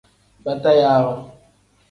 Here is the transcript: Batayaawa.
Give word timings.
Batayaawa. 0.43 1.13